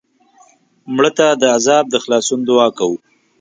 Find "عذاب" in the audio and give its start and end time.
1.55-1.85